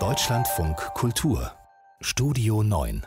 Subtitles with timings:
[0.00, 1.52] Deutschlandfunk Kultur
[2.00, 3.06] Studio 9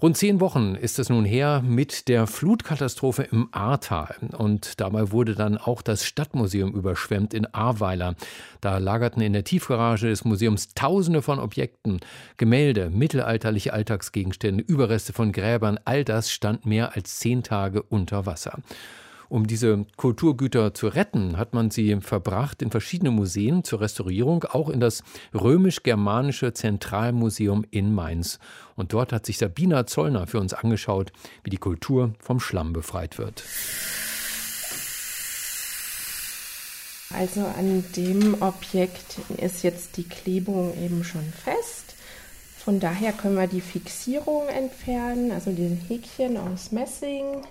[0.00, 4.16] Rund zehn Wochen ist es nun her mit der Flutkatastrophe im Ahrtal.
[4.38, 8.14] Und dabei wurde dann auch das Stadtmuseum überschwemmt in Ahrweiler.
[8.62, 12.00] Da lagerten in der Tiefgarage des Museums Tausende von Objekten,
[12.38, 15.78] Gemälde, mittelalterliche Alltagsgegenstände, Überreste von Gräbern.
[15.84, 18.58] All das stand mehr als zehn Tage unter Wasser.
[19.32, 24.68] Um diese Kulturgüter zu retten, hat man sie verbracht in verschiedene Museen zur Restaurierung, auch
[24.68, 28.38] in das römisch-germanische Zentralmuseum in Mainz.
[28.76, 31.12] Und dort hat sich Sabina Zollner für uns angeschaut,
[31.44, 33.42] wie die Kultur vom Schlamm befreit wird.
[37.18, 41.94] Also an dem Objekt ist jetzt die Klebung eben schon fest.
[42.58, 47.46] Von daher können wir die Fixierung entfernen, also den Häkchen aus Messing.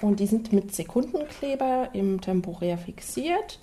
[0.00, 3.58] Und die sind mit Sekundenkleber im Temporär fixiert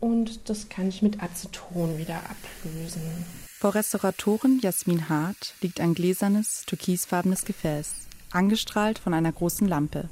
[0.00, 3.02] und das kann ich mit Aceton wieder ablösen.
[3.46, 7.94] Vor Restauratorin Jasmin Hart liegt ein gläsernes, türkisfarbenes Gefäß,
[8.32, 10.08] angestrahlt von einer großen Lampe.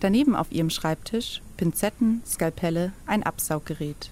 [0.00, 4.10] Daneben auf ihrem Schreibtisch Pinzetten, Skalpelle, ein Absauggerät.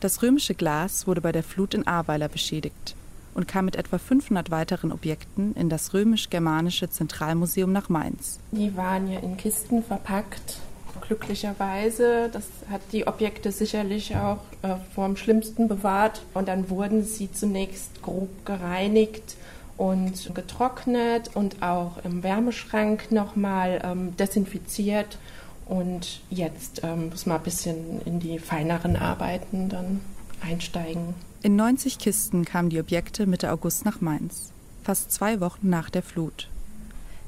[0.00, 2.96] Das römische Glas wurde bei der Flut in Ahrweiler beschädigt
[3.34, 8.38] und kam mit etwa 500 weiteren Objekten in das römisch-germanische Zentralmuseum nach Mainz.
[8.50, 10.58] Die waren ja in Kisten verpackt,
[11.06, 12.28] glücklicherweise.
[12.32, 16.22] Das hat die Objekte sicherlich auch äh, vor dem Schlimmsten bewahrt.
[16.34, 19.36] Und dann wurden sie zunächst grob gereinigt
[19.76, 25.18] und getrocknet und auch im Wärmeschrank nochmal ähm, desinfiziert.
[25.66, 30.00] Und jetzt ähm, muss man ein bisschen in die feineren Arbeiten dann
[30.42, 31.14] einsteigen.
[31.42, 36.02] In 90 Kisten kamen die Objekte Mitte August nach Mainz, fast zwei Wochen nach der
[36.02, 36.48] Flut.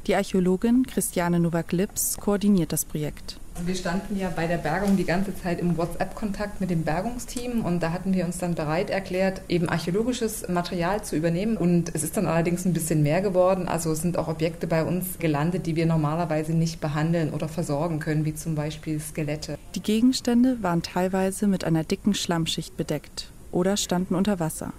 [0.06, 3.38] Die Archäologin Christiane Nowak-Lips koordiniert das Projekt.
[3.62, 7.82] Wir standen ja bei der Bergung die ganze Zeit im WhatsApp-Kontakt mit dem Bergungsteam und
[7.82, 11.56] da hatten wir uns dann bereit erklärt, eben archäologisches Material zu übernehmen.
[11.56, 13.68] Und es ist dann allerdings ein bisschen mehr geworden.
[13.68, 18.00] Also es sind auch Objekte bei uns gelandet, die wir normalerweise nicht behandeln oder versorgen
[18.00, 19.56] können, wie zum Beispiel Skelette.
[19.76, 24.72] Die Gegenstände waren teilweise mit einer dicken Schlammschicht bedeckt oder standen unter Wasser.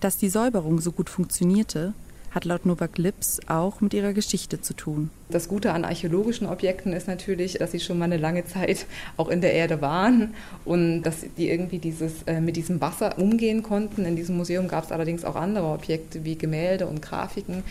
[0.00, 1.94] Dass die Säuberung so gut funktionierte,
[2.34, 5.10] hat laut Novak Lips auch mit ihrer Geschichte zu tun.
[5.28, 8.86] Das Gute an archäologischen Objekten ist natürlich, dass sie schon mal eine lange Zeit
[9.16, 10.34] auch in der Erde waren
[10.64, 14.04] und dass die irgendwie dieses, äh, mit diesem Wasser umgehen konnten.
[14.04, 17.62] In diesem Museum gab es allerdings auch andere Objekte wie Gemälde und Grafiken.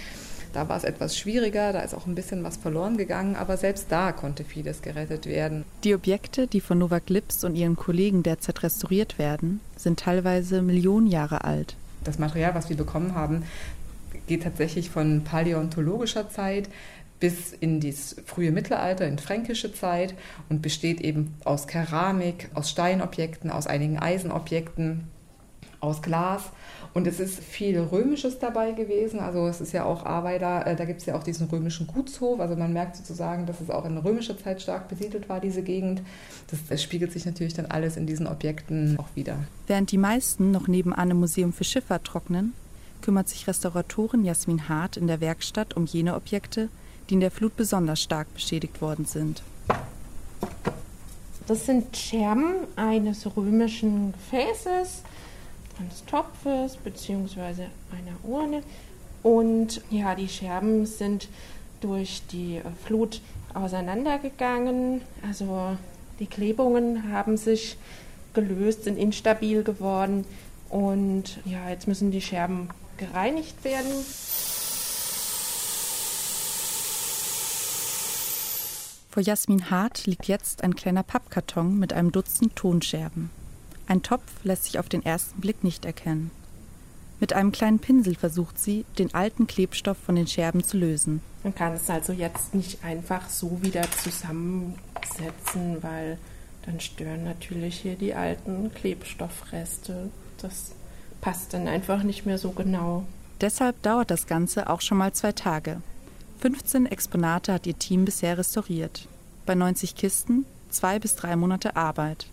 [0.54, 3.88] Da war es etwas schwieriger, da ist auch ein bisschen was verloren gegangen, aber selbst
[3.90, 5.66] da konnte vieles gerettet werden.
[5.84, 11.08] Die Objekte, die von Novak Lips und ihren Kollegen derzeit restauriert werden, sind teilweise Millionen
[11.08, 11.76] Jahre alt.
[12.04, 13.44] Das Material, was wir bekommen haben,
[14.28, 16.70] geht tatsächlich von paläontologischer Zeit
[17.20, 20.14] bis in das frühe Mittelalter, in fränkische Zeit
[20.50, 25.06] und besteht eben aus Keramik, aus Steinobjekten, aus einigen Eisenobjekten,
[25.80, 26.52] aus Glas.
[26.94, 29.20] Und es ist viel Römisches dabei gewesen.
[29.20, 32.40] Also es ist ja auch Arbeiter, äh, da gibt es ja auch diesen römischen Gutshof.
[32.40, 36.02] Also man merkt sozusagen, dass es auch in römischer Zeit stark besiedelt war, diese Gegend.
[36.52, 39.38] Das, das spiegelt sich natürlich dann alles in diesen Objekten auch wieder.
[39.66, 42.54] Während die meisten noch nebenan im Museum für Schifffahrt trocknen,
[43.04, 46.70] kümmert sich Restauratorin Jasmin Hart in der Werkstatt um jene Objekte,
[47.10, 49.44] die in der Flut besonders stark beschädigt worden sind.
[51.46, 55.04] Das sind Scherben eines römischen Gefäßes
[55.80, 57.66] eines Topfes bzw.
[57.92, 58.64] einer Urne.
[59.22, 61.28] Und ja, die Scherben sind
[61.82, 63.22] durch die äh, Flut
[63.54, 65.02] auseinandergegangen.
[65.28, 65.78] Also
[66.20, 67.78] die Klebungen haben sich
[68.34, 70.26] gelöst, sind instabil geworden.
[70.74, 72.68] Und ja, jetzt müssen die Scherben
[72.98, 73.92] gereinigt werden.
[79.12, 83.30] Vor Jasmin Hart liegt jetzt ein kleiner Pappkarton mit einem Dutzend Tonscherben.
[83.86, 86.32] Ein Topf lässt sich auf den ersten Blick nicht erkennen.
[87.20, 91.22] Mit einem kleinen Pinsel versucht sie, den alten Klebstoff von den Scherben zu lösen.
[91.44, 96.18] Man kann es also jetzt nicht einfach so wieder zusammensetzen, weil
[96.66, 100.10] dann stören natürlich hier die alten Klebstoffreste.
[100.44, 100.74] Das
[101.22, 103.06] passt dann einfach nicht mehr so genau.
[103.40, 105.82] Deshalb dauert das Ganze auch schon mal zwei Tage.
[106.42, 109.08] 15 Exponate hat ihr Team bisher restauriert.
[109.46, 112.28] Bei 90 Kisten zwei bis drei Monate Arbeit.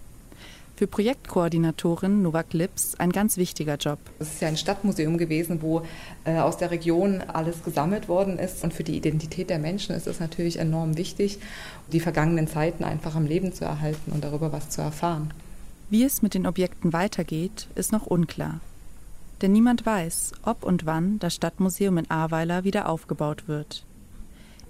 [0.74, 3.98] Für Projektkoordinatorin Novak Lips ein ganz wichtiger Job.
[4.18, 5.82] Es ist ja ein Stadtmuseum gewesen, wo
[6.24, 8.64] äh, aus der Region alles gesammelt worden ist.
[8.64, 11.38] Und für die Identität der Menschen ist es natürlich enorm wichtig,
[11.92, 15.32] die vergangenen Zeiten einfach am Leben zu erhalten und darüber was zu erfahren.
[15.90, 18.60] Wie es mit den Objekten weitergeht, ist noch unklar.
[19.42, 23.84] Denn niemand weiß, ob und wann das Stadtmuseum in Ahrweiler wieder aufgebaut wird.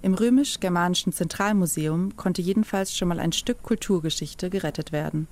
[0.01, 5.27] Im römisch-germanischen Zentralmuseum konnte jedenfalls schon mal ein Stück Kulturgeschichte gerettet werden.